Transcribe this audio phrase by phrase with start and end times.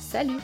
[0.00, 0.40] Salut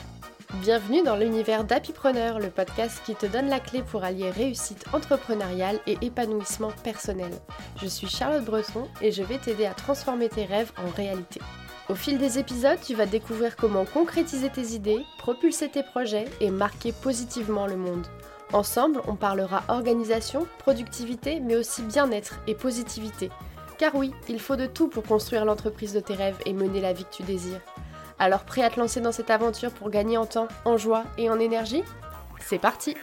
[0.61, 5.79] Bienvenue dans l'univers d'Happypreneur, le podcast qui te donne la clé pour allier réussite entrepreneuriale
[5.85, 7.31] et épanouissement personnel.
[7.81, 11.41] Je suis Charlotte Breton et je vais t'aider à transformer tes rêves en réalité.
[11.89, 16.49] Au fil des épisodes, tu vas découvrir comment concrétiser tes idées, propulser tes projets et
[16.49, 18.07] marquer positivement le monde.
[18.53, 23.29] Ensemble, on parlera organisation, productivité, mais aussi bien-être et positivité.
[23.77, 26.93] Car oui, il faut de tout pour construire l'entreprise de tes rêves et mener la
[26.93, 27.61] vie que tu désires.
[28.19, 31.29] Alors prêt à te lancer dans cette aventure pour gagner en temps, en joie et
[31.29, 31.83] en énergie?
[32.39, 32.95] C'est parti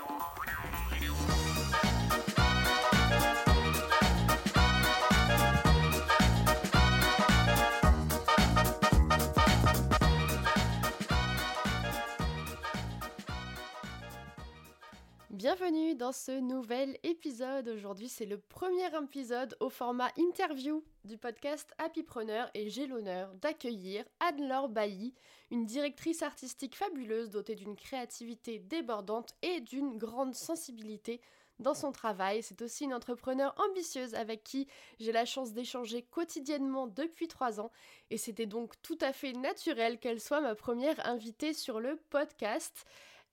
[15.98, 17.68] Dans ce nouvel épisode.
[17.68, 24.04] Aujourd'hui, c'est le premier épisode au format interview du podcast Happypreneur et j'ai l'honneur d'accueillir
[24.18, 25.14] Anne-Laure Bailly,
[25.52, 31.20] une directrice artistique fabuleuse dotée d'une créativité débordante et d'une grande sensibilité
[31.60, 32.42] dans son travail.
[32.42, 34.66] C'est aussi une entrepreneure ambitieuse avec qui
[34.98, 37.70] j'ai la chance d'échanger quotidiennement depuis trois ans
[38.10, 42.84] et c'était donc tout à fait naturel qu'elle soit ma première invitée sur le podcast.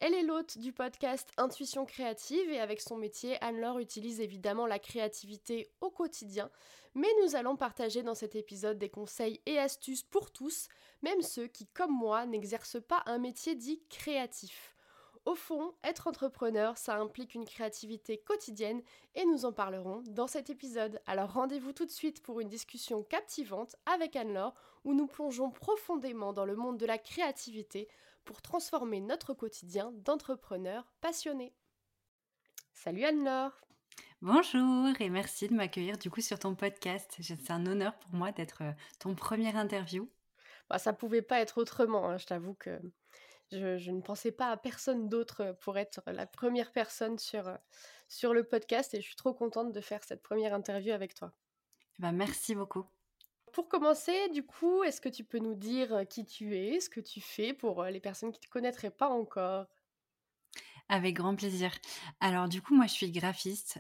[0.04, 4.80] Elle est l'hôte du podcast Intuition créative et avec son métier, Anne-Laure utilise évidemment la
[4.80, 6.50] créativité au quotidien,
[6.96, 10.70] mais nous allons partager dans cet épisode des conseils et astuces pour tous,
[11.04, 14.76] même ceux qui, comme moi, n'exercent pas un métier dit créatif.
[15.26, 18.82] Au fond, être entrepreneur, ça implique une créativité quotidienne
[19.14, 21.00] et nous en parlerons dans cet épisode.
[21.06, 26.34] Alors rendez-vous tout de suite pour une discussion captivante avec Anne-Laure où nous plongeons profondément
[26.34, 27.88] dans le monde de la créativité
[28.26, 31.54] pour transformer notre quotidien d'entrepreneurs passionnés.
[32.74, 33.60] Salut Anne-Laure
[34.22, 37.18] Bonjour et merci de m'accueillir du coup sur ton podcast.
[37.22, 40.10] C'est un honneur pour moi d'être euh, ton première interview.
[40.70, 42.18] Bah, ça pouvait pas être autrement, hein.
[42.18, 42.80] je t'avoue que
[43.52, 47.58] je, ne pensais pas à personne d'autre pour être la première personne sur, euh,
[48.08, 51.34] sur le podcast et je suis trop contente de faire cette première interview avec toi.
[52.00, 52.86] Bah, merci beaucoup.
[53.54, 57.00] Pour commencer, du coup, est-ce que tu peux nous dire qui tu es, ce que
[57.00, 59.68] tu fais pour les personnes qui ne te connaîtraient pas encore?
[60.90, 61.72] Avec grand plaisir.
[62.20, 63.80] Alors du coup, moi je suis graphiste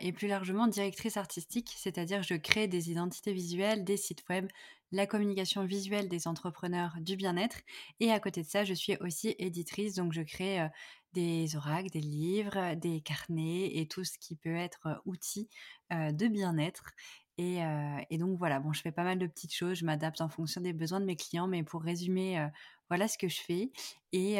[0.00, 4.46] et plus largement directrice artistique, c'est-à-dire je crée des identités visuelles, des sites web,
[4.92, 7.62] la communication visuelle des entrepreneurs du bien-être.
[7.98, 10.68] Et à côté de ça, je suis aussi éditrice, donc je crée
[11.14, 15.48] des oracles, des livres, des carnets et tout ce qui peut être outil
[15.90, 16.84] de bien-être.
[18.10, 20.60] Et, donc voilà, bon, je fais pas mal de petites choses, je m'adapte en fonction
[20.60, 22.46] des besoins de mes clients, mais pour résumer,
[22.88, 23.72] voilà ce que je fais.
[24.12, 24.36] Et,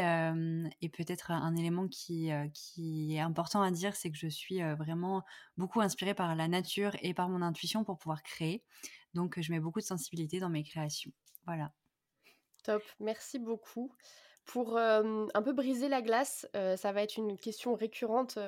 [0.88, 5.22] peut-être un élément qui, qui, est important à dire, c'est que je suis vraiment
[5.56, 8.62] beaucoup inspirée par la nature et par mon intuition pour pouvoir créer.
[9.14, 11.12] Donc je mets beaucoup de sensibilité dans mes créations.
[11.46, 11.72] Voilà.
[12.62, 13.92] Top, merci beaucoup.
[14.44, 18.38] Pour un peu briser la glace, ça va être une question récurrente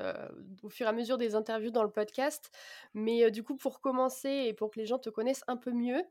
[0.62, 2.50] au fur et à mesure des interviews dans le podcast.
[2.94, 6.03] Mais du coup, pour commencer et pour que les gens te connaissent un peu mieux,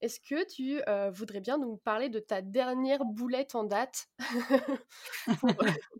[0.00, 0.80] est-ce que tu
[1.12, 4.08] voudrais bien nous parler de ta dernière boulette en date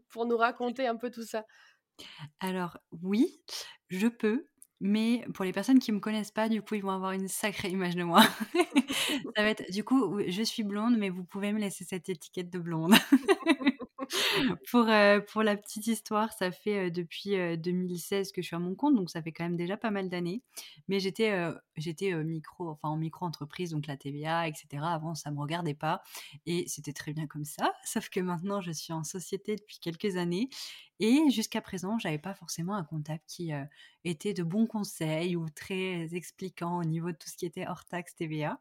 [0.09, 1.45] pour, nous raconter un peu tout ça?
[2.41, 3.43] Alors oui,
[3.89, 4.47] je peux.
[4.85, 7.69] Mais pour les personnes qui me connaissent pas, du coup, ils vont avoir une sacrée
[7.71, 8.23] image de moi.
[9.37, 12.51] ça va être, du coup, je suis blonde, mais vous pouvez me laisser cette étiquette
[12.51, 12.95] de blonde.
[14.71, 18.57] pour, euh, pour la petite histoire, ça fait euh, depuis 2016 euh, que je suis
[18.57, 20.43] à mon compte, donc ça fait quand même déjà pas mal d'années.
[20.89, 21.33] Mais j'étais
[21.77, 24.83] j'étais micro, enfin en micro-entreprise, donc la TVA, etc.
[24.83, 26.03] Avant, ça me regardait pas.
[26.47, 27.73] Et c'était très bien comme ça.
[27.85, 30.49] Sauf que maintenant, je suis en société depuis quelques années.
[31.01, 33.51] Et jusqu'à présent, j'avais pas forcément un comptable qui
[34.05, 37.85] était de bons conseils ou très expliquant au niveau de tout ce qui était hors
[37.85, 38.61] taxe TVA.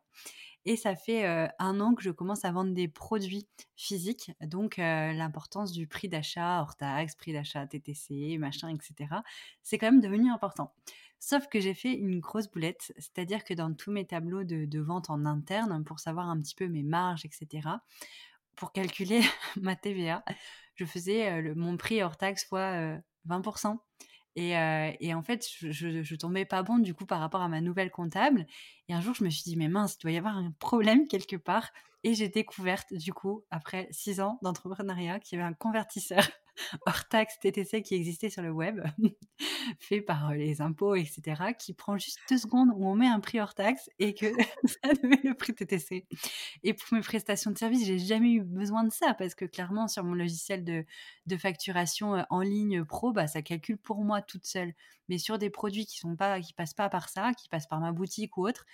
[0.65, 1.25] Et ça fait
[1.57, 6.61] un an que je commence à vendre des produits physiques, donc l'importance du prix d'achat
[6.61, 9.15] hors taxe, prix d'achat TTC, machin, etc.
[9.63, 10.73] C'est quand même devenu important.
[11.19, 15.09] Sauf que j'ai fait une grosse boulette, c'est-à-dire que dans tous mes tableaux de, vente
[15.11, 17.69] en interne, pour savoir un petit peu mes marges, etc.,
[18.55, 19.21] pour calculer
[19.61, 20.23] ma TVA,
[20.75, 22.97] je faisais mon prix hors taxe fois
[23.27, 23.77] 20%.
[24.35, 25.71] Et, en fait, je,
[26.03, 28.45] je, tombais pas bon du coup par rapport à ma nouvelle comptable.
[28.87, 31.07] Et un jour, je me suis dit, mais mince, il doit y avoir un problème
[31.07, 31.71] quelque part.
[32.03, 36.23] Et j'ai découvert, du coup, après six ans d'entrepreneuriat, qu'il y avait un convertisseur
[36.85, 38.81] hors taxe TTC qui existait sur le web,
[39.79, 43.39] fait par les impôts, etc., qui prend juste deux secondes où on met un prix
[43.39, 44.25] hors taxe et que
[44.65, 46.07] ça met le prix TTC.
[46.63, 49.87] Et pour mes prestations de service, j'ai jamais eu besoin de ça parce que clairement,
[49.87, 50.85] sur mon logiciel de,
[51.37, 54.73] facturation en ligne pro, bah, ça calcule pour moi toute seule.
[55.07, 57.91] Mais sur des produits qui sont pas, passent pas par ça, qui passent par ma
[57.91, 58.65] boutique ou autre,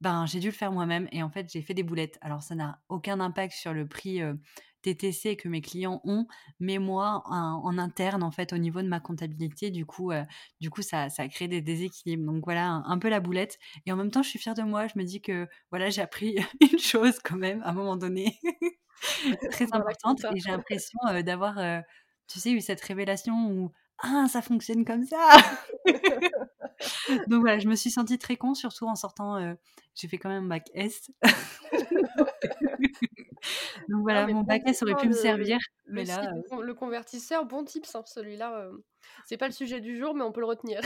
[0.00, 2.18] ben, j'ai dû le faire moi-même et en fait, j'ai fait des boulettes.
[2.20, 4.20] Alors, ça n'a aucun impact sur le prix
[4.84, 6.26] TTC que mes clients ont,
[6.60, 10.12] mais moi, en, interne, en fait, au niveau de ma comptabilité, du coup,
[10.60, 12.30] du coup ça, ça crée des déséquilibres.
[12.30, 13.58] Donc, voilà, un, peu la boulette.
[13.86, 14.86] Et en même temps, je suis fière de moi.
[14.86, 18.38] Je me dis que, voilà, j'ai appris une chose quand même, à un moment donné,
[19.50, 20.24] très importante.
[20.34, 21.82] Et j'ai l'impression d'avoir,
[22.28, 25.16] tu sais, eu cette révélation où, ah, ça fonctionne comme ça
[27.28, 29.56] Donc voilà, je me suis sentie très con, surtout en sortant.
[29.94, 31.10] j'ai fait quand même un bac S.
[33.88, 35.58] Donc voilà, mon bac S aurait pu me servir.
[35.86, 36.32] mais là,
[36.62, 38.68] le convertisseur, bon type, hein, celui-là.
[39.26, 40.80] C'est pas le sujet du jour, mais on peut le retenir.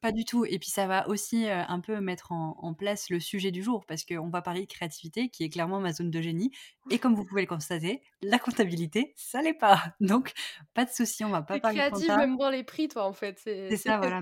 [0.00, 0.44] Pas du tout.
[0.48, 4.04] Et puis ça va aussi un peu mettre en, place le sujet du jour, parce
[4.04, 6.50] qu'on va parler de créativité, qui est clairement ma zone de génie.
[6.90, 9.80] Et comme vous pouvez le constater, la comptabilité, ça l'est pas.
[10.00, 10.32] Donc
[10.74, 13.12] pas de souci, on va pas parler créative de même dans les prix, toi, en
[13.12, 13.38] fait.
[13.38, 14.20] C'est ça, voilà.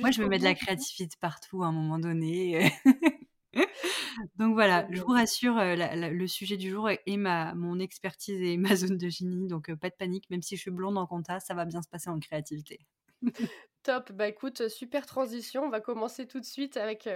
[0.00, 2.72] Moi, je veux mettre de la créativité partout à un moment donné.
[4.36, 8.76] Donc voilà, je vous rassure, le sujet du jour est ma, mon expertise et ma
[8.76, 11.54] zone de génie, donc pas de panique, même si je suis blonde en compta, ça
[11.54, 12.80] va bien se passer en créativité.
[13.82, 17.08] Top, bah écoute, super transition, on va commencer tout de suite avec,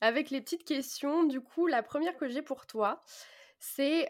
[0.00, 1.22] avec les petites questions.
[1.24, 3.04] Du coup, la première que j'ai pour toi,
[3.60, 4.08] c'est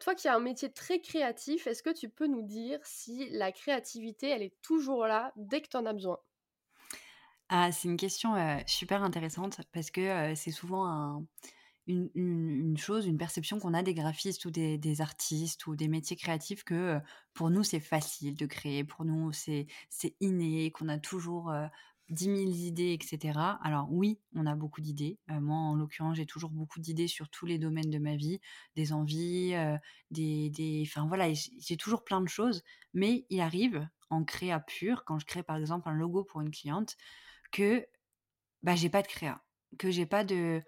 [0.00, 3.52] toi qui as un métier très créatif, est-ce que tu peux nous dire si la
[3.52, 6.18] créativité, elle est toujours là dès que tu en as besoin?
[7.48, 8.34] Ah, c'est une question
[8.66, 11.22] super intéressante parce que c'est souvent
[11.86, 16.64] une, chose, une perception qu'on a des graphistes ou des, artistes ou des métiers créatifs
[16.64, 16.98] que
[17.34, 19.66] pour nous c'est facile de créer, pour nous c'est
[20.20, 21.52] inné, qu'on a toujours
[22.10, 23.38] 10 000 idées, etc.
[23.62, 25.18] Alors oui, on a beaucoup d'idées.
[25.28, 28.40] moi, en l'occurrence, j'ai toujours beaucoup d'idées sur tous les domaines de ma vie,
[28.76, 29.54] des envies,
[30.10, 30.84] des, des...
[30.86, 32.62] Enfin voilà, j'ai toujours plein de choses.
[32.94, 36.50] Mais il arrive, en créa pur, quand je crée par exemple un logo pour une
[36.50, 36.96] cliente,
[37.54, 37.86] que
[38.64, 39.40] bah, j'ai pas de créa,
[39.78, 40.62] que j'ai pas de.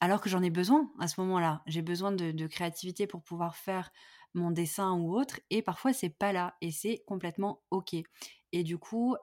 [0.00, 1.62] Alors que j'en ai besoin à ce moment-là.
[1.66, 3.92] J'ai besoin de, créativité pour pouvoir faire
[4.34, 7.94] mon dessin ou autre, et parfois c'est pas là, et c'est complètement ok.
[8.50, 9.14] Et du coup,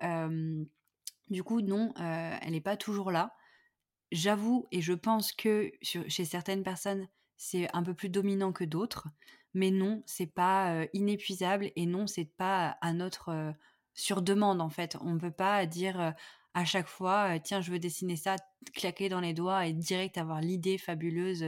[1.30, 3.36] du coup non, elle n'est pas toujours là.
[4.12, 9.10] J'avoue, et je pense que chez certaines personnes, c'est un peu plus dominant que d'autres,
[9.54, 13.54] mais non, c'est pas inépuisable, et non, c'est pas à notre
[13.94, 14.96] sur demande en fait.
[15.02, 16.14] On ne peut pas dire
[16.54, 18.36] à chaque fois, tiens, je veux dessiner ça,
[18.74, 21.46] claquer dans les doigts et direct avoir l'idée fabuleuse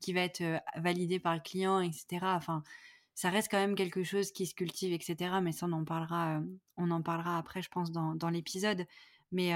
[0.00, 0.42] qui va être
[0.76, 2.20] validée par le client, etc.
[2.22, 2.62] Enfin,
[3.14, 5.36] ça reste quand même quelque chose qui se cultive, etc.
[5.42, 6.40] Mais ça, on en parlera,
[6.76, 8.86] on en parlera après, je pense, dans, l'épisode.
[9.32, 9.52] Mais,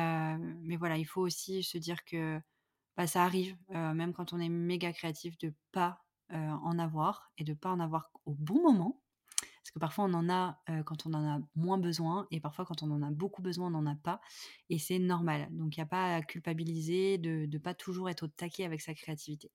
[0.62, 2.40] mais voilà, il faut aussi se dire que
[2.96, 7.54] bah, ça arrive, même quand on est méga créatif, de pas en avoir et de
[7.54, 9.00] pas en avoir au bon moment.
[9.66, 12.84] Parce que parfois, on en a quand on en a moins besoin, et parfois, quand
[12.84, 14.20] on en a beaucoup besoin, on n'en a pas.
[14.70, 15.48] Et c'est normal.
[15.50, 18.80] Donc, il n'y a pas à culpabiliser de ne pas toujours être au taquet avec
[18.80, 19.50] sa créativité.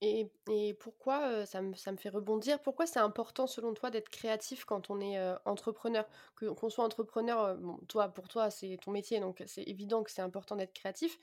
[0.00, 0.30] Et,
[0.78, 4.90] pourquoi, ça, me, ça me fait rebondir, pourquoi c'est important selon toi d'être créatif quand
[4.90, 6.08] on est entrepreneur?
[6.36, 7.58] Qu'on soit entrepreneur,
[7.88, 11.18] toi, pour toi, c'est ton métier, donc c'est évident que c'est important d'être créatif.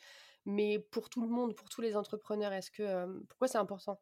[0.46, 4.02] Mais pour tout le monde, pour tous les entrepreneurs, est-ce que pourquoi c'est important?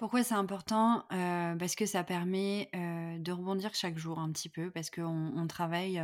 [0.00, 1.04] Pourquoi c'est important?
[1.10, 6.02] Parce que ça permet de rebondir chaque jour un petit peu, parce qu'on on travaille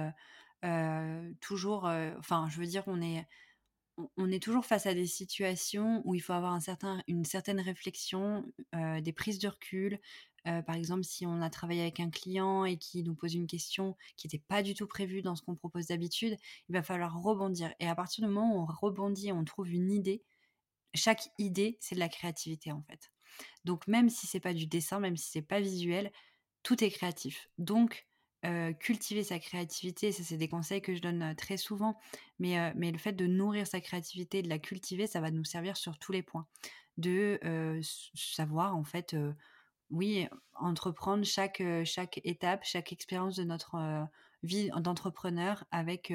[1.41, 1.85] toujours,
[2.19, 6.59] enfin je veux dire, on est, toujours face à des situations où il faut avoir
[7.07, 9.99] une certaine réflexion, des prises de recul.
[10.45, 13.97] par exemple, si on a travaillé avec un client et qui nous pose une question
[14.19, 16.37] qui n'était pas du tout prévue dans ce qu'on propose d'habitude,
[16.69, 17.73] il va falloir rebondir.
[17.81, 20.23] Et à partir du moment où on rebondit, on trouve une idée,
[20.93, 23.11] chaque idée, c'est de la créativité en fait.
[23.65, 26.13] Donc même si c'est pas du dessin, même si c'est pas visuel,
[26.63, 27.49] tout est créatif.
[27.59, 28.07] Donc
[28.79, 31.99] cultiver sa créativité, ça c'est des conseils que je donne très souvent,
[32.39, 35.77] mais, mais le fait de nourrir sa créativité, de la cultiver, ça va nous servir
[35.77, 36.47] sur tous les points.
[36.97, 37.41] De
[38.15, 39.17] savoir en fait,
[39.91, 44.07] oui, entreprendre chaque, chaque étape, chaque expérience de notre
[44.45, 46.13] vie d'entrepreneur avec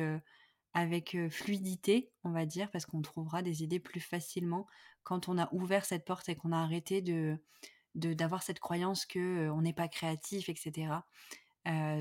[0.73, 4.67] avec fluidité, on va dire, parce qu'on trouvera des idées plus facilement
[5.03, 7.37] quand on a ouvert cette porte et qu'on a arrêté de
[7.93, 10.93] d'avoir cette croyance que on n'est pas créatif, etc.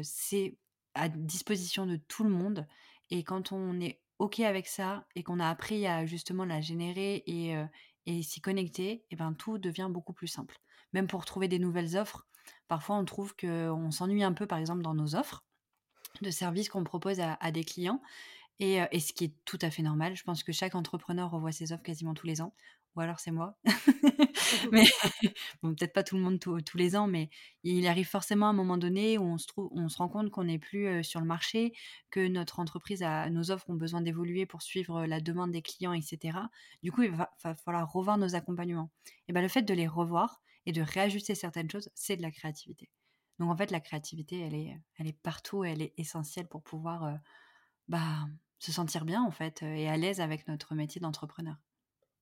[0.05, 0.57] c'est
[0.95, 2.67] à disposition de tout le monde
[3.11, 7.25] et quand on est ok avec ça et qu'on a appris à justement la générer
[7.27, 10.61] et, s'y connecter, et ben tout devient beaucoup plus simple.
[10.93, 12.27] Même pour trouver des nouvelles offres,
[12.69, 15.45] Parfois, on trouve qu'on s'ennuie un peu, par exemple, dans nos offres
[16.23, 18.01] de services qu'on propose à, des clients.
[18.61, 20.15] Et, et, ce qui est tout à fait normal.
[20.15, 22.55] Je pense que chaque entrepreneur revoit ses offres quasiment tous les ans
[22.97, 23.57] ou alors c'est moi.
[24.73, 24.85] mais
[25.63, 27.31] bon, peut-être pas tout le monde tous les ans, mais
[27.63, 30.31] il arrive forcément à un moment donné où on se, trouve, on se rend compte
[30.31, 31.73] qu'on n'est plus sur le marché,
[32.11, 35.93] que notre entreprise, a, nos offres ont besoin d'évoluer pour suivre la demande des clients,
[35.93, 36.39] etc.
[36.83, 37.31] Du coup, il va,
[37.65, 38.91] falloir revoir nos accompagnements.
[39.29, 42.31] Et ben, le fait de les revoir et de réajuster certaines choses, c'est de la
[42.31, 42.91] créativité.
[43.39, 47.19] Donc en fait, la créativité, elle est, elle est partout, elle est essentielle pour pouvoir
[47.89, 48.27] bah,
[48.61, 51.57] se sentir bien en fait et à l'aise avec notre métier d'entrepreneur.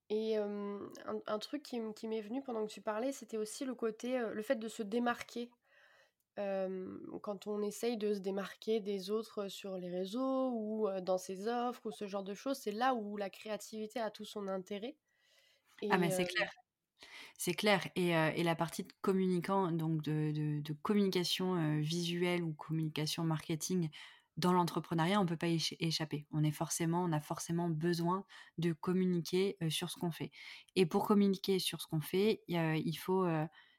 [0.09, 4.43] Et un, truc qui, m'est venu pendant que tu parlais, c'était aussi le côté, le
[4.43, 5.51] fait de se démarquer.
[6.37, 11.85] quand on essaye de se démarquer des autres sur les réseaux ou dans ses offres
[11.85, 14.97] ou ce genre de choses, c'est là où la créativité a tout son intérêt.
[15.91, 16.51] ah mais c'est clair.
[17.37, 17.87] C'est clair.
[17.95, 23.91] Et, et, la partie de communicant, donc de, de, de communication visuelle ou communication marketing,
[24.39, 26.27] dans l'entrepreneuriat, on ne peut pas y échapper.
[26.31, 28.25] On est forcément, on a forcément besoin
[28.57, 30.31] de communiquer sur ce qu'on fait.
[30.77, 33.27] Et pour communiquer sur ce qu'on fait, il faut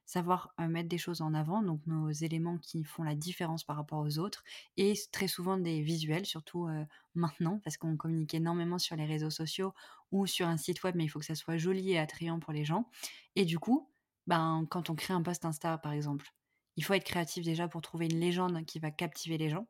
[0.06, 4.00] savoir mettre des choses en avant, donc nos éléments qui font la différence par rapport
[4.00, 4.44] aux autres,
[4.76, 6.68] et très souvent des visuels, surtout
[7.16, 9.74] maintenant, parce qu'on communique énormément sur les réseaux sociaux
[10.12, 12.52] ou sur un site web, mais il faut que ça soit joli et attrayant pour
[12.52, 12.90] les gens.
[13.38, 13.90] Et du coup,
[14.28, 16.34] ben, quand on crée un post Insta, par exemple,
[16.76, 19.68] il faut être créatif déjà pour trouver une légende qui va captiver les gens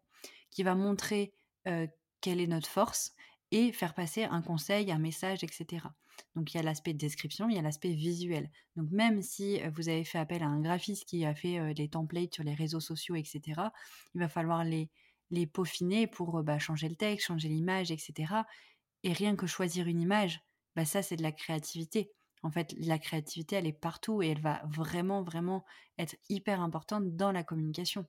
[0.52, 1.34] qui va montrer
[2.22, 3.14] quelle est notre force
[3.52, 5.86] et faire passer un conseil, un message, etc.
[6.36, 8.50] Donc il y a l'aspect description, il y a l'aspect visuel.
[8.76, 12.34] Donc même si vous avez fait appel à un graphiste qui a fait des templates
[12.34, 13.62] sur les réseaux sociaux, etc.,
[14.14, 14.90] il va falloir les,
[15.48, 18.34] peaufiner pour bah, changer le texte, changer l'image, etc.
[19.04, 20.42] Et rien que choisir une image,
[20.76, 22.12] bah, ça c'est de la créativité.
[22.42, 25.66] En fait, la créativité, elle est partout et elle va vraiment, vraiment
[25.98, 28.06] être hyper importante dans la communication.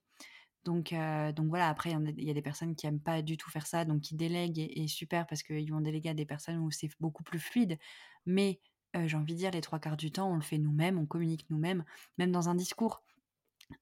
[0.65, 0.95] Donc,
[1.35, 3.85] donc voilà, après, il y, a des personnes qui n'aiment pas du tout faire ça,
[3.85, 7.23] donc qui délèguent et, super parce qu'ils vont déléguer à des personnes où c'est beaucoup
[7.23, 7.79] plus fluide.
[8.27, 8.61] Mais
[8.95, 11.47] j'ai envie de dire, les trois quarts du temps, on le fait nous-mêmes, on communique
[11.49, 11.85] nous-mêmes,
[12.19, 13.03] même dans un discours.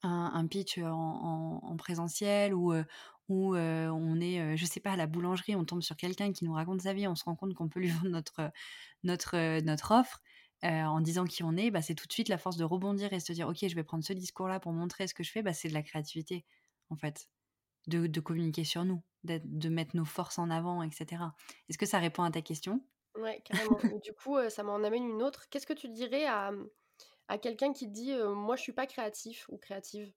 [0.02, 2.75] Un, pitch en, présentiel ou
[3.28, 6.52] où on est, je sais pas, à la boulangerie, on tombe sur quelqu'un qui nous
[6.52, 8.23] raconte sa vie, on se rend compte qu'on peut lui vendre
[9.02, 10.23] notre offre.
[10.62, 13.18] en disant qui on est, bah, c'est tout de suite la force de rebondir et
[13.18, 15.42] se dire ok je vais prendre ce discours là pour montrer ce que je fais,
[15.42, 16.44] bah, c'est de la créativité
[16.90, 17.28] en fait,
[17.87, 21.23] de, communiquer sur nous, de mettre nos forces en avant, etc.
[21.68, 22.83] Est-ce que ça répond à ta question?
[23.14, 23.78] Ouais, carrément.
[24.04, 25.49] du coup, ça m'en amène une autre.
[25.49, 26.52] Qu'est-ce que tu dirais à,
[27.28, 30.12] à quelqu'un qui dit Moi, je suis pas créatif ou créative?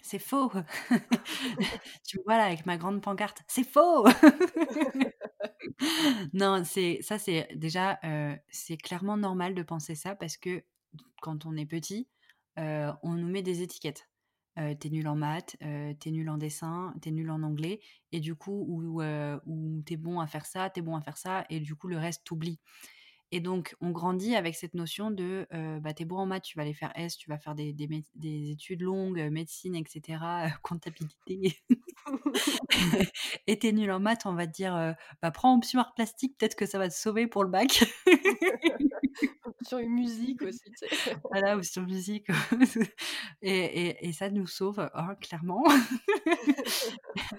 [0.00, 0.50] C'est faux.
[2.06, 4.04] tu vois là avec ma grande pancarte, c'est faux.
[6.32, 8.00] non, c'est ça, c'est déjà,
[8.48, 10.64] c'est clairement normal de penser ça parce que
[11.20, 12.08] quand on est petit,
[12.56, 14.08] on nous met des étiquettes
[14.54, 17.80] t'es nul en maths, t'es nul en dessin, t'es nul en anglais,
[18.12, 21.60] et du coup, ou, t'es bon à faire ça, t'es bon à faire ça, et
[21.60, 22.60] du coup, le reste t'oublie.
[23.34, 25.46] Et donc, on grandit avec cette notion de
[25.80, 28.50] bah, t'es bon en maths, tu vas aller faire S, tu vas faire des, des,
[28.50, 30.22] études longues, médecine, etc.,
[30.62, 31.56] comptabilité.
[33.46, 36.54] et t'es nul en maths, on va te dire bah, prends option art plastique, peut-être
[36.54, 37.84] que ça va te sauver pour le bac.
[39.72, 41.16] une musique aussi, tu sais.
[41.30, 42.26] Voilà, sur musique.
[43.42, 45.64] et, et, ça nous sauve, hein, clairement.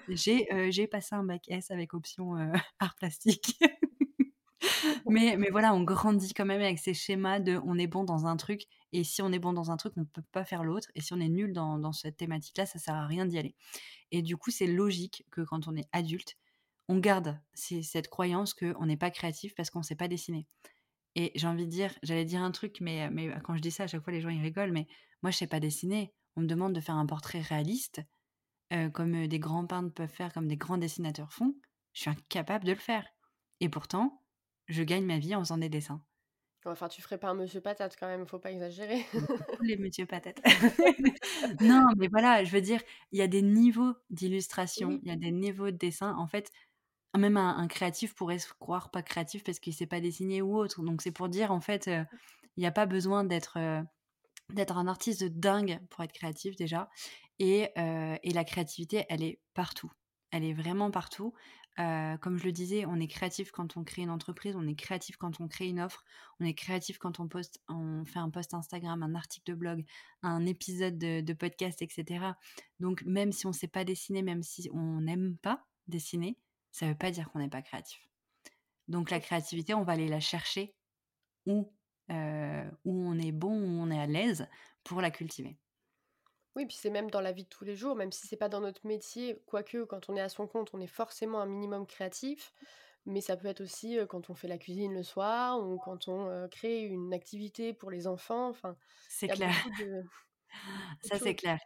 [0.08, 2.34] j'ai passé un bac S avec option
[2.80, 3.58] art plastique
[5.08, 8.26] mais, mais voilà, on grandit quand même avec ces schémas de on est bon dans
[8.26, 10.64] un truc, et si on est bon dans un truc, on ne peut pas faire
[10.64, 13.38] l'autre, et si on est nul dans, dans cette thématique-là, ça sert à rien d'y
[13.38, 13.54] aller.
[14.10, 16.36] Et du coup, c'est logique que quand on est adulte,
[16.88, 20.46] on garde cette croyance qu'on n'est pas créatif parce qu'on ne sait pas dessiner.
[21.14, 23.84] Et j'ai envie de dire, j'allais dire un truc, mais, mais quand je dis ça,
[23.84, 24.86] à chaque fois les gens ils rigolent, mais
[25.22, 26.12] moi je sais pas dessiner.
[26.36, 28.02] On me demande de faire un portrait réaliste,
[28.72, 31.54] euh, comme des grands peintres peuvent faire, comme des grands dessinateurs font.
[31.92, 33.06] Je suis incapable de le faire.
[33.60, 34.20] Et pourtant,
[34.66, 36.02] je gagne ma vie en faisant des dessins.
[36.66, 39.04] Enfin, tu ferais pas un monsieur patate quand même, faut pas exagérer.
[39.60, 40.40] les monsieur patates.
[41.60, 42.80] non, mais voilà, je veux dire,
[43.12, 46.16] il y a des niveaux d'illustration, il y a des niveaux de dessin.
[46.16, 46.50] En fait,
[47.18, 50.82] même un, créatif pourrait se croire pas créatif parce qu'il sait pas dessiner ou autre.
[50.82, 53.58] Donc c'est pour dire, en fait, il n'y a pas besoin d'être
[54.50, 56.88] d'être un artiste de dingue pour être créatif déjà.
[57.38, 59.92] Et, et la créativité, elle est partout.
[60.30, 61.34] Elle est vraiment partout
[61.76, 65.16] comme je le disais, on est créatif quand on crée une entreprise, on est créatif
[65.16, 66.04] quand on crée une offre,
[66.40, 69.84] on est créatif quand on poste, on fait un post Instagram, un article de blog,
[70.22, 72.26] un épisode de, podcast, etc.
[72.80, 76.38] Donc même si on ne sait pas dessiner, même si on n'aime pas dessiner,
[76.70, 78.08] ça ne veut pas dire qu'on n'est pas créatif.
[78.88, 80.74] Donc la créativité, on va aller la chercher
[81.46, 81.72] où,
[82.08, 82.14] où
[82.84, 84.46] on est bon, où on est à l'aise
[84.84, 85.58] pour la cultiver.
[86.56, 88.48] Oui, puis c'est même dans la vie de tous les jours, même si c'est pas
[88.48, 91.86] dans notre métier, quoique quand on est à son compte, on est forcément un minimum
[91.86, 92.52] créatif,
[93.06, 96.48] mais ça peut être aussi, quand on fait la cuisine le soir ou quand on,
[96.48, 98.76] crée une activité pour les enfants, enfin,
[99.08, 99.52] C'est clair.
[99.80, 100.02] de
[101.02, 101.58] Ça, c'est clair.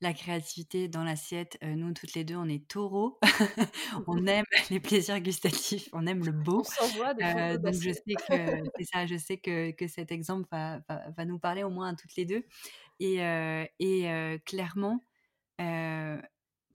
[0.00, 3.18] La créativité dans l'assiette, heu, nous toutes les 2, on est taureaux.
[4.06, 6.62] On aime les plaisirs gustatifs, on aime le beau.
[7.14, 10.80] des photos donc je sais que c'est ça, je sais que que cet exemple va
[10.88, 12.44] va va nous parler au moins à toutes les 2
[13.00, 15.04] et heu et clairement,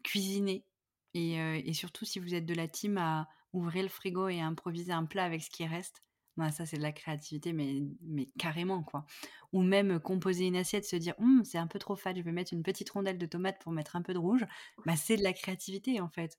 [0.03, 0.65] cuisiner
[1.13, 4.46] et et surtout si vous êtes de la team à ouvrir le frigo et à
[4.48, 6.01] improviser un plat avec ce qui reste,
[6.38, 9.06] bah, ça c'est de la créativité mais mais carrément quoi.
[9.54, 12.32] Ou même, composer une assiette, se dire: «Mmh, c'est un peu trop fade, je vais
[12.32, 14.46] mettre une petite rondelle de tomate pour mettre un peu de rouge»,
[14.86, 16.38] bah, c'est de la créativité en fait.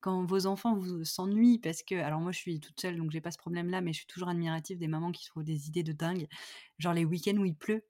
[0.00, 3.20] Quand vos enfants vous s'ennuient parce que alors moi je suis toute seule donc j'ai
[3.20, 5.92] pas ce problème-là, mais je suis toujours admirative des mamans qui trouvent des idées de
[5.92, 6.28] dingue.
[6.78, 7.84] Genre les week-ends où il pleut,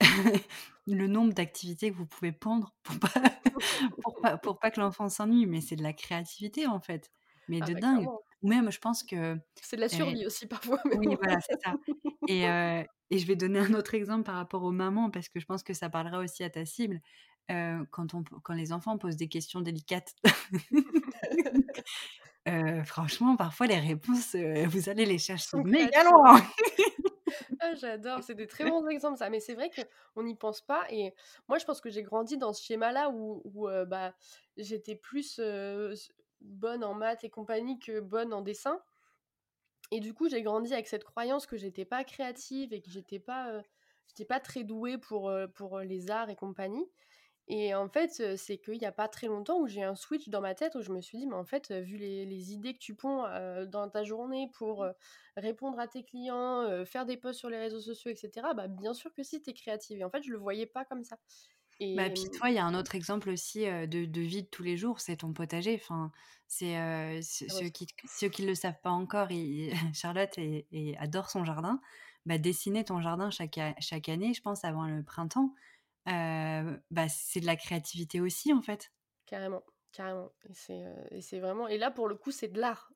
[0.86, 3.10] le nombre d'activités que vous pouvez pondre pour pas
[4.02, 7.10] pour pas pour pas que l'enfant s'ennuie, mais c'est de la créativité en fait,
[7.48, 8.08] mais Ah de bah, dingue.
[8.08, 8.25] clairement.
[8.46, 11.60] Ou même je pense que, C'est de la survie aussi parfois, mais oui voilà, c'est
[11.64, 11.74] ça.
[12.28, 12.44] Et
[13.10, 15.64] et je vais donner un autre exemple par rapport aux mamans parce que je pense
[15.64, 17.00] que ça parlera aussi à ta cible.
[17.48, 20.14] Quand on quand les enfants posent des questions délicates,
[22.84, 26.40] franchement parfois les réponses, vous allez les chercher sont méga loin.
[27.60, 29.70] Ah j'adore, c'est des très bons exemples ça, mais c'est vrai
[30.14, 31.12] qu'on n'y pense pas et
[31.48, 34.14] moi je pense que j'ai grandi dans ce schéma-là où où, bah,
[34.56, 35.40] j'étais plus,
[36.46, 38.80] bonne en maths et compagnie que bonne en dessin.
[39.92, 43.20] Et du coup j'ai grandi avec cette croyance que j'étais pas créative et que j'étais
[43.20, 43.62] pas,
[44.08, 46.86] j'étais pas très douée pour, heu, pour, heu, les arts et compagnie.
[47.48, 50.40] Et en fait, c'est qu'il y a pas très longtemps où j'ai un switch dans
[50.42, 52.78] ma tête où je me suis dit: «Mais en fait, vu les les idées que
[52.80, 53.24] tu ponds,
[53.66, 54.92] dans ta journée pour, heu,
[55.36, 58.94] répondre à tes clients, faire des posts sur les réseaux sociaux et cetera, bah, bien
[58.94, 61.18] sûr que si, tu es créative» et en fait, je le voyais pas comme ça
[61.80, 64.42] Bah, et puis mmh toi, il y a un autre exemple aussi, de de vie
[64.42, 65.74] de tous les jours, c'est ton potager.
[65.74, 66.10] Enfin,
[66.48, 69.28] c'est, ceux qui ceux qui le savent pas encore,
[69.94, 70.38] Charlotte
[70.98, 71.80] adore son jardin.
[72.24, 75.54] Bah, dessiner ton jardin chaque chaque année, je pense avant le printemps,
[76.06, 78.92] bah, c'est de la créativité aussi, en fait.
[79.26, 80.30] Carrément, carrément
[81.10, 82.92] et c'est, vraiment et là, pour le coup, c'est de l'art.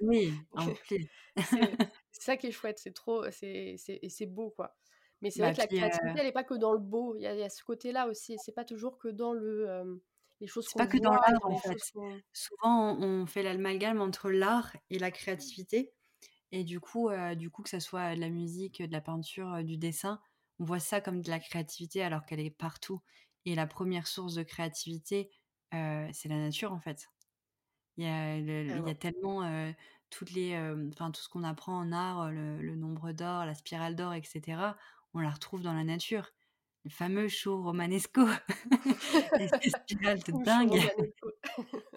[0.00, 1.08] Oui, en plus.
[1.36, 1.36] C'est
[2.12, 4.76] ça qui est chouette, c'est trop c'est c'est beau, quoi.
[5.22, 7.22] Mais c'est vrai Bah, que la créativité, elle est pas que dans le beau, il
[7.22, 10.00] y a il y a ce côté-là aussi, c'est pas toujours que dans le, hem,
[10.40, 11.92] les choses C'est pas que dans voit l'art, en fait.
[12.32, 15.94] Souvent, on on fait l'amalgame entre l'art et la créativité
[16.52, 19.78] et du coup, du coup, que ça soit de la musique, de la peinture, du
[19.78, 20.20] dessin,
[20.60, 23.02] on voit ça comme de la créativité alors qu'elle est partout
[23.46, 25.30] et la 1re source de créativité,
[25.72, 27.08] c'est la nature, en fait.
[27.98, 28.96] Il y a le il y a Carrément.
[28.96, 29.42] tellement,
[30.10, 30.56] toutes les,
[30.92, 34.22] enfin, tout ce qu'on apprend en art, le le nombre d'or, la spirale d'or et
[34.24, 34.78] cetera,
[35.14, 36.30] on la retrouve dans la nature.
[36.84, 38.22] Le fameux chou romanesco
[39.66, 40.80] spirales de dingue.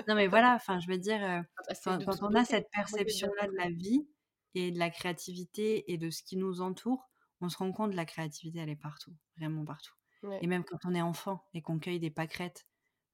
[0.07, 1.43] Non, mais voilà, enfin, je veux dire, heu,
[1.85, 4.07] Ah quand on a cette perception-là de la vie
[4.55, 7.09] et de la créativité et de ce qui nous entoure,
[7.41, 9.93] on se rend compte, la créativité, elle est partout, vraiment partout
[10.43, 12.67] et même quand on est enfant et qu'on cueille des pâquerettes,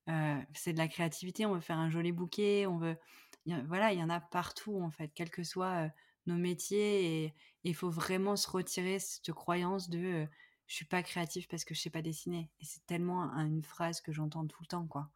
[0.10, 1.46] heu, c'est de la créativité.
[1.46, 2.98] On veut faire un joli bouquet, on veut
[3.46, 5.92] il y a voilà, il y en a partout, en fait, quels que soient, heu,
[6.28, 7.36] nos métiers et
[7.68, 10.28] il faut vraiment se retirer cette croyance de,
[10.68, 13.64] «Je suis pas créatif parce que je sais pas dessiner» et c'est tellement un une
[13.64, 15.12] phrase que j'entends tout le temps, quoi.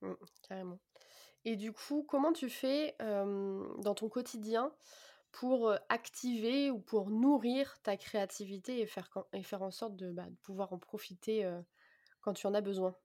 [0.00, 0.80] Mmh, carrément
[1.44, 4.72] et du coup, comment tu fais, dans ton quotidien
[5.32, 10.26] pour, activer ou pour nourrir ta créativité et faire et faire en sorte de, bah,
[10.42, 11.50] pouvoir en profiter,
[12.22, 12.96] quand tu en as besoin?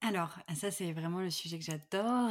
[0.00, 2.30] Alors, ça, c'est vraiment le sujet que j'adore.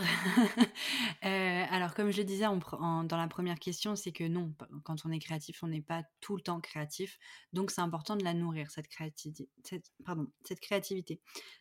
[1.26, 1.28] Heu,
[1.70, 4.54] alors comme je le disais dans la 1re question, c'est que non,
[4.86, 7.20] quand on est créatif, on n'est pas tout le temps créatif,
[7.52, 9.50] donc c'est important de la nourrir cette créativité.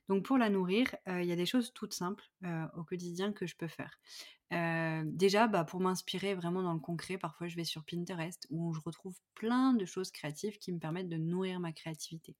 [0.08, 3.32] Donc pour la nourrir, heu, il y a des choses toutes simples, heu, au quotidien
[3.32, 3.98] que je peux faire.
[5.06, 8.80] Déjà, bah, pour m'inspirer vraiment dans le concret, parfois je vais sur Pinterest où je
[8.80, 12.36] retrouve plein de choses créatives qui me permettent de nourrir ma créativité.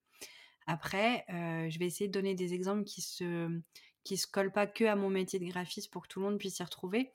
[0.67, 3.61] Après, heu, je vais essayer de donner des exemples qui se
[4.03, 6.57] qui se collent pas qu'à mon métier de graphiste pour que tout le monde puisse
[6.57, 7.11] s'y retrouver.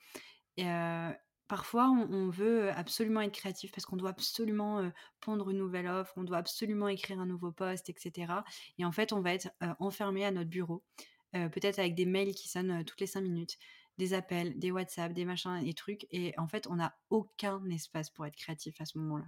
[0.57, 1.15] Et heu,
[1.49, 6.15] parfois on veut absolument être créatif parce qu'on doit absolument, heu, pondre une nouvelle offre,
[6.17, 8.45] on doit absolument écrire un nouveau post et cetera.
[8.79, 10.85] Et en fait, on va être, enfermé à notre bureau,
[11.33, 13.59] peut-être avec des mails qui sonnent, toutes les 5 minutes,
[13.99, 16.07] des appels, des WhatsApp, des machins et trucs.
[16.11, 19.27] Et en fait, on n'a aucun espace pour être créatif à ce moment-là.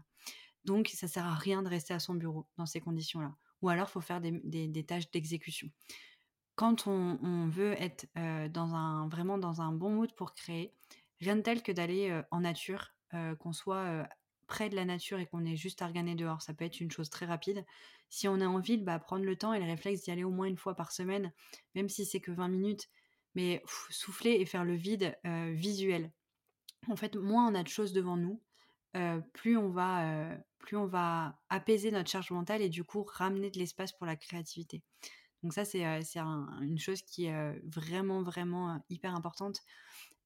[0.64, 3.90] Donc ça sert à rien de rester à son bureau dans ces conditions-là ou alors
[3.90, 5.70] faut faire des des tâches d'exécution.
[6.54, 8.06] Quand on veut être,
[8.52, 10.72] dans un vraiment dans un bon mood pour créer,
[11.20, 12.94] rien de tel que d'aller, en nature,
[13.38, 14.06] qu'on soit,
[14.46, 16.90] près de la nature et qu'on est juste à regarder dehors, ça peut être une
[16.90, 17.64] chose très rapide.
[18.10, 20.30] Si on est en ville, bah, prendre le temps et le réflexe d'y aller au
[20.30, 21.32] moins une fois par semaine,
[21.74, 22.88] même si c'est que 20 minutes,
[23.34, 26.12] mais souffler et faire le vide visuel.
[26.88, 28.40] En fait, moins on a de choses devant nous,
[29.32, 33.58] plus on va plus on va apaiser notre charge mentale et du coup ramener de
[33.58, 34.82] l'espace pour la créativité.
[35.42, 39.60] Donc ça, c'est une chose qui est vraiment, vraiment hyper importante.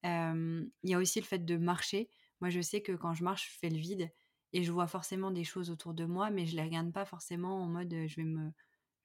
[0.03, 2.09] Il y a aussi le fait de marcher.
[2.39, 4.09] Moi, je sais que quand je marche, je fais le vide
[4.53, 7.61] et je vois forcément des choses autour de moi, mais je les regarde pas forcément
[7.61, 8.51] en mode je vais me,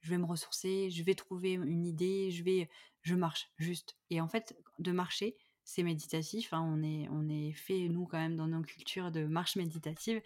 [0.02, 2.68] je vais me ressourcer, je vais trouver une idée, je vais,
[3.02, 3.96] je marche juste.
[4.10, 6.52] Et en fait, de marcher, c'est méditatif.
[6.52, 10.22] Hein, on est, on est fait nous quand même dans nos cultures de marche méditative.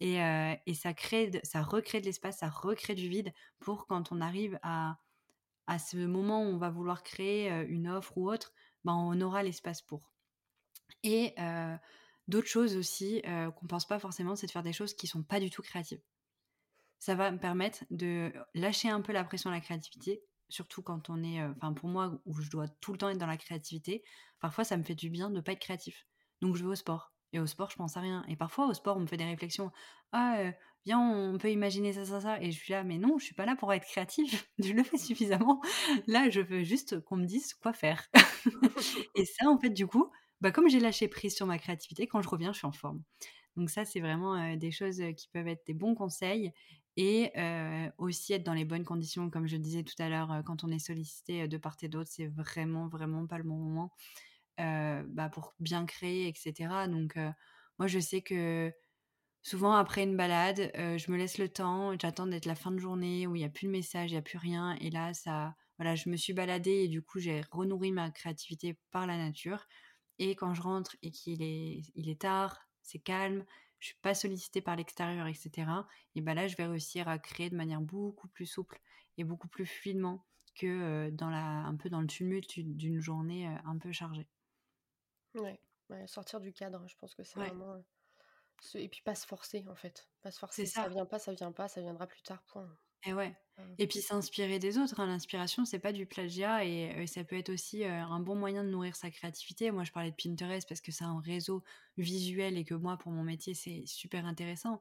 [0.00, 0.18] Et,
[0.66, 4.58] et ça crée, ça recrée de l'espace, ça recrée du vide pour quand on arrive
[4.62, 4.98] à,
[5.66, 8.52] à ce moment où on va vouloir créer une offre ou autre,
[8.84, 10.10] ben on aura l'espace pour.
[11.02, 11.34] Et
[12.28, 13.22] d'autres choses aussi
[13.56, 16.02] qu'on pense pas forcément, c'est de faire des choses qui sont pas du tout créatives.
[16.98, 21.10] Ça va me permettre de lâcher un peu la pression à la créativité, surtout quand
[21.10, 24.04] on est, enfin pour moi où je dois tout le temps être dans la créativité.
[24.40, 26.06] Parfois, ça me fait du bien de pas être créatif.
[26.40, 27.12] Donc je vais au sport.
[27.32, 28.24] Et au sport, je pense à rien.
[28.28, 29.70] Et parfois, au sport, on me fait des réflexions.
[30.12, 30.38] Ah,
[30.84, 32.40] viens, on peut imaginer ça, ça, ça.
[32.40, 34.42] Et je suis là, mais non, je suis pas là pour être créative.
[34.58, 35.60] je le fais suffisamment.
[36.06, 38.06] Là, je veux juste qu'on me dise quoi faire.
[39.16, 42.22] et ça, en fait, du coup, bah, comme j'ai lâché prise sur ma créativité, quand
[42.22, 43.02] je reviens, je suis en forme.
[43.56, 46.52] Donc ça, c'est vraiment des choses qui peuvent être des bons conseils
[46.96, 47.32] et
[47.98, 50.78] aussi être dans les bonnes conditions, comme je disais tout à l'heure, quand on est
[50.78, 53.92] sollicité de part et d'autre, c'est vraiment, vraiment pas le bon moment
[54.58, 56.88] bah, pour bien créer, etc.
[56.88, 57.16] Donc
[57.78, 58.72] moi, je sais que
[59.42, 63.26] souvent après une balade, je me laisse le temps, j'attends d'être la fin de journée
[63.26, 65.54] où il n'y a plus de message, il n'y a plus rien, et là, ça,
[65.78, 69.66] voilà, je me suis baladée et du coup, j'ai renourri ma créativité par la nature.
[70.18, 73.44] Et quand je rentre et qu'il est, il est tard, c'est calme,
[73.80, 75.70] je suis pas sollicitée par l'extérieur, etc.
[76.14, 78.80] Et ben là, je vais réussir à créer de manière beaucoup plus souple
[79.18, 83.76] et beaucoup plus fluidement que dans la, un peu dans le tumulte d'une journée un
[83.76, 84.26] peu chargée.
[85.34, 85.60] Ouais,
[86.06, 87.76] sortir du cadre, je pense que c'est vraiment.
[88.74, 90.08] Et puis pas se forcer, en fait.
[90.22, 90.64] Pas se forcer.
[90.64, 90.84] ça.
[90.84, 92.68] ça vient pas, ça vient pas, ça viendra plus tard, point.
[93.04, 93.34] Et ouais.
[93.78, 95.00] Et puis s'inspirer des autres.
[95.00, 95.06] Hein.
[95.06, 98.96] L'inspiration, c'est pas du plagiat et, ça peut être aussi un bon moyen de nourrir
[98.96, 99.70] sa créativité.
[99.70, 101.62] Moi, je parlais de Pinterest parce que c'est un réseau
[101.96, 104.80] visuel et que moi, pour mon métier, c'est super intéressant.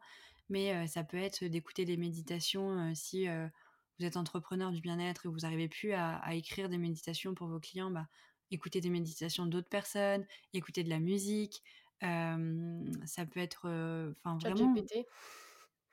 [0.49, 5.39] Mais ça peut être d'écouter des méditations si vous êtes entrepreneur du bien-être et vous
[5.39, 7.91] n'arrivez plus à, à, écrire des méditations pour vos clients.
[7.91, 8.07] Bah,
[8.51, 11.63] écouter des méditations d'autres personnes, écouter de la musique.
[12.01, 13.67] ça peut être,
[14.23, 14.75] enfin vraiment.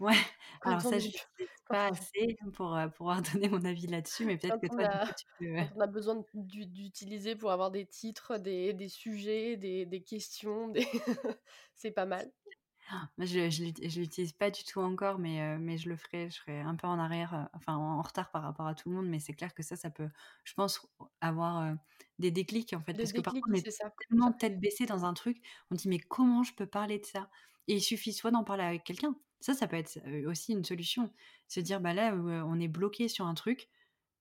[0.02, 0.16] Ouais,
[0.62, 4.66] alors ça, je ne pas assez pour pouvoir donner mon avis là-dessus, mais peut-être que
[4.66, 5.54] toi, tu peux.
[5.76, 10.84] On a besoin d'utiliser pour avoir des titres, des, des sujets, des, des questions, des...
[11.76, 12.32] c'est pas mal.
[13.16, 16.28] Je ne l'utilise pas du tout encore, mais, mais je le ferai.
[16.30, 19.06] Je serai un peu en arrière, enfin en retard par rapport à tout le monde,
[19.06, 20.08] mais c'est clair que ça, ça peut,
[20.42, 20.84] je pense,
[21.20, 21.76] avoir
[22.18, 22.94] des déclics en fait.
[22.94, 26.42] parce que parfois, on est, tellement tête baissée dans un truc, on dit mais comment
[26.42, 27.30] je peux parler de ça?
[27.68, 29.14] Et il suffit soit d'en parler avec quelqu'un.
[29.42, 31.10] Ça, ça peut être aussi une solution.
[31.48, 33.68] Se dire, bah là, on est bloqué sur un truc,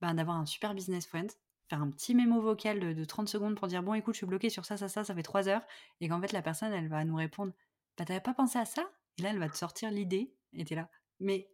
[0.02, 1.32] bah, d'avoir un super business friend,
[1.70, 4.26] faire un petit mémo vocal de, de 30 secondes pour dire, bon, écoute, je suis
[4.26, 5.62] bloqué sur ça, ça, ça, ça fait 3 heures.
[6.02, 7.54] Et qu'en fait, la personne, elle va nous répondre,
[7.98, 8.90] bah, t'avais pas pensé à ça?
[9.18, 10.90] Et là, elle va te sortir l'idée, et t'es là.
[11.20, 11.50] Mais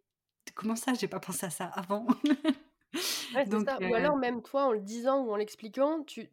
[0.54, 2.06] comment ça, j'ai pas pensé à ça avant
[3.48, 6.30] Donc, Ou alors, même toi, en le disant ou en l'expliquant, tu,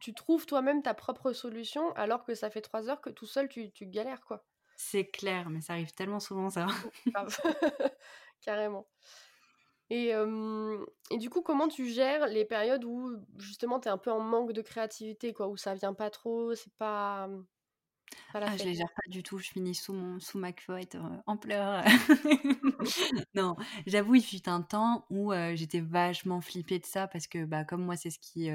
[0.00, 3.48] tu, trouves toi-même ta propre solution, alors que ça fait trois heures que tout seul,
[3.48, 4.44] tu, tu galères, quoi.
[4.76, 6.66] C'est clair, mais ça arrive tellement souvent, ça.
[8.40, 8.86] Carrément.
[9.90, 10.12] Et,
[11.12, 14.52] du coup, comment tu gères les périodes où justement tu es un peu en manque
[14.52, 17.28] de créativité, quoi, où ça vient pas trop, c'est pas.
[18.34, 21.16] Ah, je les gère pas du tout, je finis sous, mon, sous ma couette euh,
[21.26, 21.84] en pleurs.
[23.34, 27.64] non, j'avoue, il fut un temps où j'étais vachement flippée de ça parce que, bah,
[27.64, 28.48] comme moi, c'est ce qui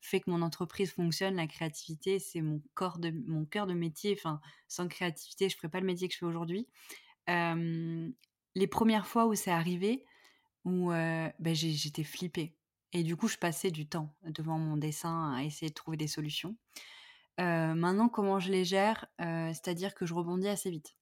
[0.00, 4.14] fait que mon entreprise fonctionne, la créativité, c'est mon, corps de, mon cœur de métier.
[4.16, 6.68] Enfin, sans créativité, je ferais pas le métier que je fais aujourd'hui.
[7.28, 10.04] les premières fois où c'est arrivé,
[10.64, 12.56] où bah, j'étais flippée.
[12.92, 16.06] Et du coup, je passais du temps devant mon dessin à essayer de trouver des
[16.06, 16.56] solutions
[17.38, 20.96] maintenant, comment je les gère C'est-à-dire que je rebondis assez vite.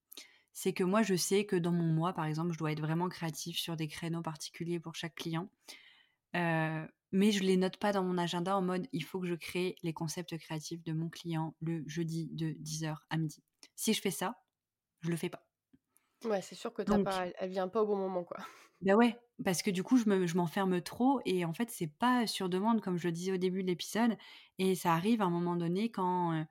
[0.53, 3.09] C'est que moi, je sais que dans mon mois, par exemple, je dois être vraiment
[3.09, 5.49] créatif sur des créneaux particuliers pour chaque client.
[6.35, 9.77] mais je les note pas dans mon agenda en mode il faut que je crée
[9.83, 13.42] les concepts créatifs de mon client le jeudi de 10h à midi.
[13.77, 14.35] Si je fais ça,
[15.01, 15.47] je le fais pas.
[16.25, 18.38] Ouais, c'est sûr que t'as pas, elle vient pas au bon moment, quoi.
[18.83, 21.87] Bah ouais, parce que du coup, je, me, je m'enferme trop et en fait, c'est
[21.99, 24.16] pas sur demande, comme je le disais au début de l'épisode.
[24.59, 26.45] Et ça arrive à un moment donné quand,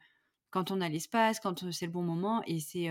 [0.52, 2.44] quand on a l'espace, quand c'est le bon moment.
[2.48, 2.90] Et c'est.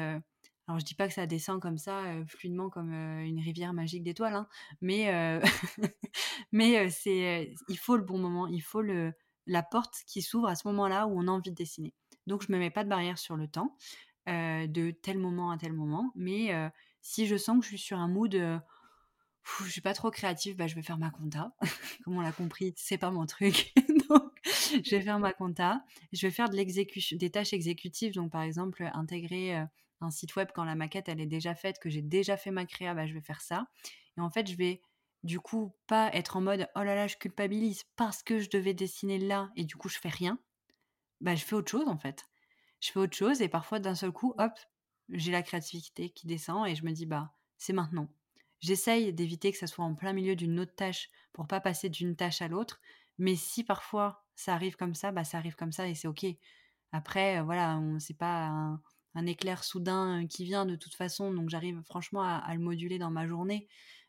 [0.68, 4.34] Alors je dis pas que ça descend comme ça, fluidement comme, une rivière magique d'étoiles,
[4.34, 4.48] hein,
[4.80, 5.40] mais
[6.52, 9.12] mais c'est, il faut le bon moment, il faut le
[9.46, 11.94] la porte qui s'ouvre à ce moment-là où on a envie de dessiner.
[12.28, 13.76] Donc je me mets pas de barrière sur le temps,
[14.26, 16.52] de tel moment à tel moment, mais
[17.02, 18.34] si je sens que je suis sur un mood,
[19.64, 21.52] je suis pas trop créative, bah, je vais faire ma compta.
[22.04, 23.72] Comme on l'a compris, c'est pas mon truc.
[24.08, 25.84] donc, je vais faire ma compta.
[26.12, 28.14] Je vais faire de des tâches exécutives.
[28.14, 29.64] Donc, par exemple, intégrer
[30.00, 32.64] un site web quand la maquette elle est déjà faite, que j'ai déjà fait ma
[32.64, 33.66] créa, bah, je vais faire ça.
[34.16, 34.80] Et en fait, je vais
[35.22, 38.74] du coup pas être en mode oh là là, je culpabilise parce que je devais
[38.74, 40.38] dessiner là et du coup je fais rien.
[41.20, 42.24] Bah, je fais autre chose en fait.
[42.80, 44.52] Je fais autre chose et parfois d'un seul coup, hop,
[45.10, 48.08] j'ai la créativité qui descend et je me dis bah c'est maintenant
[48.60, 52.16] J'essaye d'éviter que ça soit en plein milieu d'une autre tâche pour pas passer d'une
[52.16, 52.80] tâche à l'autre.
[53.18, 56.26] Mais si parfois ça arrive comme ça, bah ça arrive comme ça et c'est ok.
[56.92, 58.46] Après, euh, voilà, on pas
[59.14, 63.10] un, éclair soudain qui vient de toute façon, donc j'arrive franchement à, le moduler dans
[63.10, 63.68] ma journée.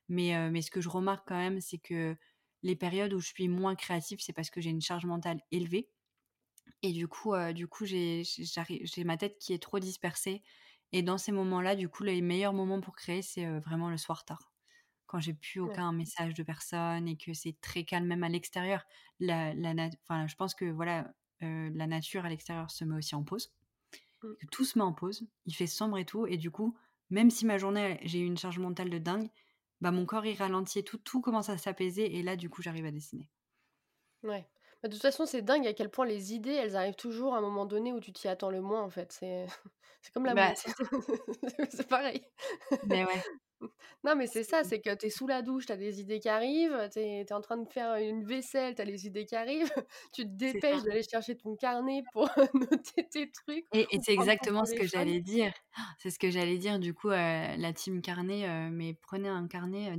[0.10, 2.16] Mais, euh, mais ce que je remarque quand même, c'est que
[2.64, 5.90] les périodes où je suis moins créative, c'est parce que j'ai une charge mentale élevée.
[6.84, 8.24] Et du coup, euh, du coup j'ai
[9.06, 10.44] ma tête qui est trop dispersée
[10.92, 14.26] et dans ces moments-là, du coup, les meilleurs moments pour créer, c'est vraiment le soir
[14.26, 14.52] tard.
[15.08, 18.86] Quand j'ai plus aucun message de personne et que c'est très calme, même à l'extérieur.
[19.20, 19.54] La,
[20.04, 23.54] enfin, je pense que voilà, la nature à l'extérieur se met aussi en pause.
[24.24, 24.34] Mmh.
[24.52, 25.28] tout se met en pause.
[25.46, 26.28] Il fait sombre et tout.
[26.28, 26.78] Et du coup,
[27.10, 29.30] même si ma journée, j'ai eu une charge mentale de dingue,
[29.82, 32.18] bah, mon corps, il ralentit tout, tout commence à s'apaiser.
[32.18, 33.30] Et là, du coup, j'arrive à dessiner.
[34.24, 34.48] Ouais.
[34.82, 37.38] Bah, de toute façon, c'est dingue à quel point les idées, elles arrivent toujours à
[37.38, 39.12] un moment donné où tu t'y attends le moins, en fait.
[39.12, 39.46] C'est
[40.02, 40.44] c'est comme l'amour.
[40.44, 40.54] Bah,
[41.70, 42.22] c'est pareil.
[42.88, 43.22] Mais ouais.
[44.04, 46.20] Non, mais c'est ça, c'est que tu es sous la douche, tu as des idées
[46.20, 49.36] qui arrivent, tu es, en train de faire une vaisselle, tu as les idées qui
[49.36, 49.72] arrivent,
[50.14, 53.68] tu te dépêches d'aller chercher ton carnet pour noter tes trucs.
[53.74, 55.54] Et, c'est exactement ce que j'allais dire.
[56.00, 59.96] C'est ce que j'allais dire, du coup, la team carnet, mais prenez un carnet,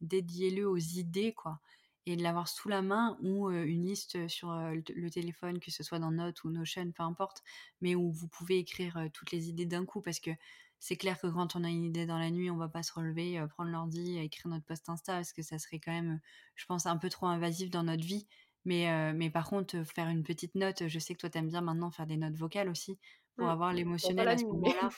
[0.00, 1.60] dédiez-le aux idées, quoi
[2.06, 5.98] et de l'avoir sous la main ou une liste sur le téléphone, que ce soit
[5.98, 7.42] dans Notes ou Notion, peu importe,
[7.80, 10.30] mais où vous pouvez écrire toutes les idées d'un coup parce que
[10.78, 12.92] c'est clair que quand on a une idée dans la nuit, on va pas se
[12.92, 16.20] relever, prendre l'ordi, écrire notre post Insta parce que ça serait quand même,
[16.56, 18.26] je pense, un peu trop invasif dans notre vie.
[18.66, 21.62] Mais, mais par contre, faire une petite note, je sais que toi, tu aimes bien
[21.62, 22.98] maintenant faire des notes vocales aussi
[23.36, 23.50] pour mmh.
[23.50, 24.88] avoir l'émotionnel à ce moment-là.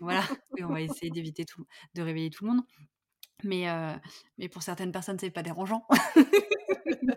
[0.00, 0.24] voilà,
[0.60, 2.62] on va essayer d'éviter tout, de réveiller tout le monde.
[3.44, 3.66] Mais,
[4.38, 5.86] mais pour certaines personnes, c'est pas dérangeant.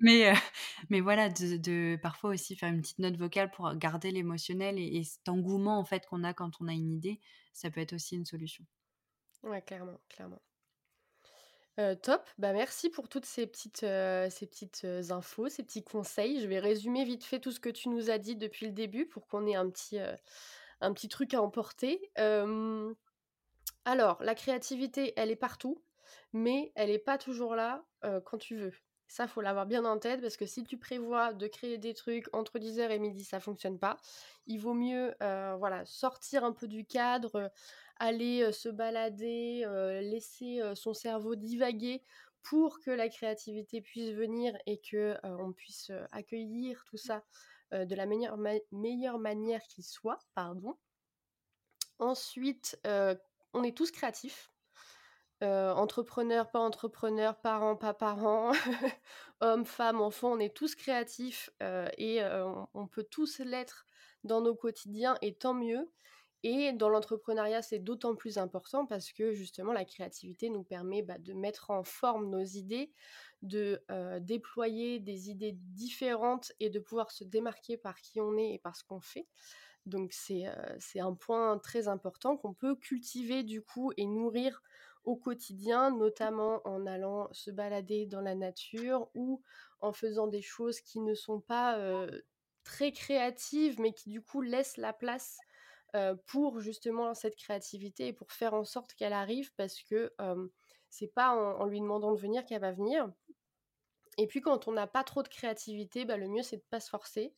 [0.00, 0.32] mais,
[0.88, 5.28] mais voilà, de, parfois aussi faire une petite note vocale pour garder l'émotionnel et, cet
[5.28, 7.20] engouement en fait qu'on a quand on a une idée,
[7.52, 8.64] ça peut être aussi une solution.
[9.42, 10.40] Ouais, clairement, clairement.
[12.02, 16.40] top, bah merci pour toutes ces petites, ces petites infos, ces petits conseils.
[16.40, 19.06] Je vais résumer vite fait tout ce que tu nous as dit depuis le début
[19.06, 19.98] pour qu'on ait un petit,
[20.80, 22.00] un petit truc à emporter.
[23.86, 25.80] Alors, la créativité, elle est partout,
[26.32, 27.86] mais elle n'est pas toujours là
[28.24, 28.72] quand tu veux.
[29.08, 32.28] Ça, faut l'avoir bien en tête parce que si tu prévois de créer des trucs
[32.34, 33.96] entre 10h et midi, ça fonctionne pas.
[34.48, 37.52] Il vaut mieux voilà, sortir un peu du cadre,
[37.98, 39.64] aller se balader,
[40.02, 42.02] laisser son cerveau divaguer
[42.42, 47.22] pour que la créativité puisse venir et que on puisse accueillir tout ça
[47.70, 48.36] de la meilleure,
[48.72, 50.18] meilleure manière qui soit.
[50.34, 50.76] Pardon.
[51.98, 52.78] Ensuite,
[53.56, 54.50] on est tous créatifs.
[55.40, 58.52] entrepreneurs, pas entrepreneurs, parents, pas parents,
[59.40, 61.50] hommes, femmes, enfants, on est tous créatifs
[61.98, 62.20] et
[62.74, 63.86] on, peut tous l'être
[64.24, 65.90] dans nos quotidiens et tant mieux.
[66.42, 71.18] Et dans l'entrepreneuriat, c'est d'autant plus important parce que justement, la créativité nous permet bah,
[71.18, 72.92] de mettre en forme nos idées,
[73.42, 73.82] de
[74.20, 78.76] déployer des idées différentes et de pouvoir se démarquer par qui on est et par
[78.76, 79.26] ce qu'on fait.
[79.86, 80.44] Donc c'est
[80.98, 84.62] un point très important qu'on peut cultiver du coup et nourrir
[85.04, 89.40] au quotidien, notamment en allant se balader dans la nature ou
[89.80, 91.78] en faisant des choses qui ne sont pas
[92.64, 95.38] très créatives mais qui du coup laissent la place
[96.26, 100.12] pour justement cette créativité et pour faire en sorte qu'elle arrive parce que
[100.88, 103.08] c'est pas en, lui demandant de venir qu'elle va venir.
[104.18, 106.80] Et puis quand on n'a pas trop de créativité, bah, le mieux c'est de pas
[106.80, 107.34] se forcer.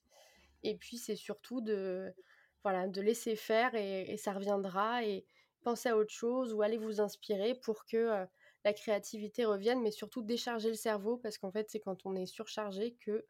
[0.62, 2.12] Et puis c'est surtout de,
[2.62, 5.24] voilà, de laisser faire et, ça reviendra et
[5.62, 8.26] penser à autre chose ou aller vous inspirer pour que
[8.64, 12.26] la créativité revienne, mais surtout décharger le cerveau parce qu'en fait c'est quand on est
[12.26, 13.26] surchargé que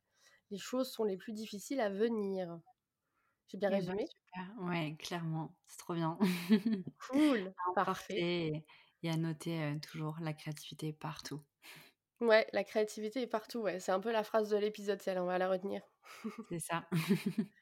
[0.51, 2.59] les choses sont les plus difficiles à venir.
[3.49, 4.09] J'ai bien eh ben, résumé?
[4.61, 6.19] Ouais, clairement, c'est trop bien.
[7.09, 8.65] Cool, parfait.
[9.03, 11.41] Et à noter toujours la créativité partout.
[12.21, 13.79] Ouais, la créativité est partout, ouais.
[13.79, 15.83] C'est un peu la phrase de l'épisode, celle, on va la retenir.
[16.49, 16.89] c'est ça.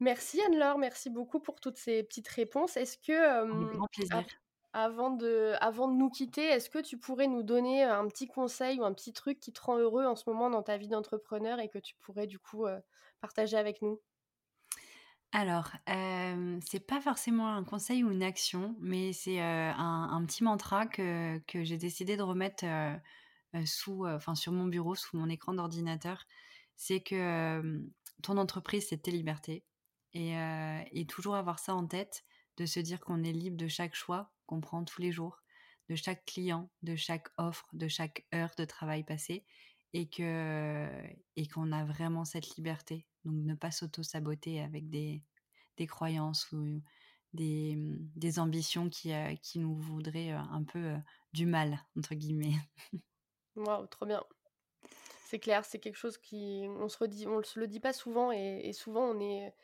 [0.00, 2.76] Merci Anne-Laure, merci beaucoup pour toutes ces petites réponses.
[2.76, 4.24] Est-ce que, grand plaisir.
[4.72, 8.80] avant de, avant de nous quitter, est-ce que tu pourrais nous donner un petit conseil
[8.80, 11.60] ou un petit truc qui te rend heureux en ce moment dans ta vie d'entrepreneur
[11.60, 12.66] et que tu pourrais du coup
[13.20, 14.00] partager avec nous?
[15.32, 21.38] Alors, c'est pas forcément un conseil ou une action, mais c'est un, petit mantra que,
[21.46, 22.66] que j'ai décidé de remettre
[23.64, 26.26] sous, enfin, sur mon bureau, sous mon écran d'ordinateur.
[26.76, 27.82] C'est que
[28.22, 29.64] ton entreprise, c'est tes libertés.
[30.14, 32.24] Et, toujours avoir ça en tête,
[32.56, 35.42] de se dire qu'on est libre de chaque choix qu'on prend tous les jours,
[35.88, 39.44] de chaque client, de chaque offre, de chaque heure de travail passé,
[39.94, 40.88] et que
[41.36, 43.06] et qu'on a vraiment cette liberté.
[43.24, 45.22] Donc ne pas s'auto-saboter avec des,
[45.76, 46.82] des croyances ou
[47.32, 47.76] des,
[48.14, 50.94] des ambitions qui, qui nous voudraient un peu
[51.32, 52.56] du mal, entre guillemets.
[53.56, 54.22] Waouh, trop bien.
[55.26, 59.04] C'est clair, c'est quelque chose qui on se le dit pas souvent et, et souvent
[59.04, 59.54] on est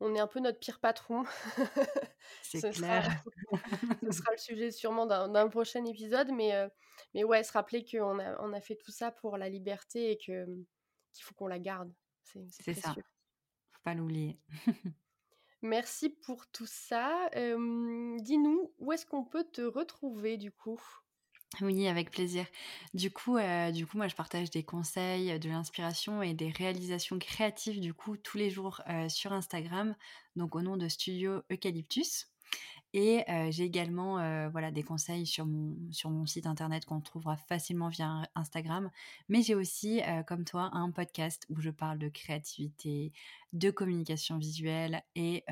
[0.00, 1.24] on est un peu notre pire patron.
[2.42, 3.24] C'est clair.
[4.02, 6.52] ce sera le sujet sûrement d'un prochain épisode, mais,
[7.14, 10.18] mais ouais, se rappeler qu'on a, on a fait tout ça pour la liberté et
[10.18, 10.46] que
[11.12, 11.92] qu'il faut qu'on la garde.
[12.22, 12.94] C'est ça.
[12.94, 14.38] Faut pas l'oublier.
[15.62, 17.28] Merci pour tout ça.
[17.34, 20.80] Dis-nous, où est-ce qu'on peut te retrouver du coup?
[21.60, 22.46] Oui, avec plaisir.
[22.94, 23.38] Du coup,
[23.72, 28.16] du coup, moi, je partage des conseils, de l'inspiration et des réalisations créatives, du coup,
[28.16, 29.94] tous les jours sur Instagram,
[30.36, 32.26] donc au nom de Studio Eucalyptus.
[32.94, 34.14] Et j'ai également
[34.50, 38.90] voilà, des conseils sur mon, sur mon site internet qu'on trouvera facilement via Instagram.
[39.28, 43.12] Mais j'ai aussi, comme toi, un podcast où je parle de créativité,
[43.52, 45.44] de communication visuelle et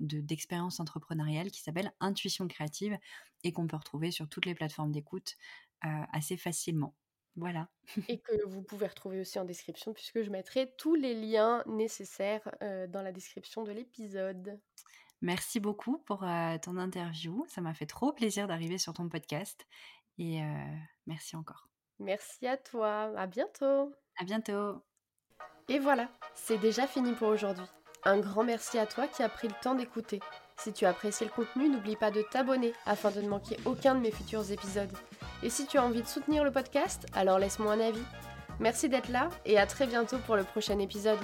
[0.00, 2.96] d'expérience entrepreneuriale qui s'appelle Intuition créative
[3.44, 5.36] et qu'on peut retrouver sur toutes les plateformes d'écoute
[5.82, 6.94] assez facilement.
[7.36, 7.68] Voilà.
[8.08, 12.50] et que vous pouvez retrouver aussi en description puisque je mettrai tous les liens nécessaires
[12.60, 14.58] dans la description de l'épisode.
[15.22, 16.20] Merci beaucoup pour
[16.62, 17.44] ton interview.
[17.48, 19.66] Ça m'a fait trop plaisir d'arriver sur ton podcast.
[20.18, 20.40] Et
[21.06, 21.68] merci encore.
[21.98, 23.12] Merci à toi.
[23.16, 23.92] À bientôt.
[24.18, 24.82] À bientôt.
[25.68, 27.66] Et voilà, c'est déjà fini pour aujourd'hui.
[28.04, 30.20] Un grand merci à toi qui as pris le temps d'écouter.
[30.56, 33.94] Si tu as apprécié le contenu, n'oublie pas de t'abonner afin de ne manquer aucun
[33.94, 34.92] de mes futurs épisodes.
[35.42, 38.02] Et si tu as envie de soutenir le podcast, alors laisse-moi un avis.
[38.58, 41.20] Merci d'être là et à très bientôt pour le prochain épisode.